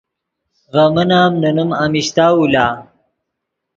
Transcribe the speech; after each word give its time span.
ڤے 0.73 0.83
من 0.93 1.09
ام 1.19 1.31
نے 1.41 1.49
نیم 1.55 1.69
امیشتاؤ 1.83 2.41
لا 2.53 2.65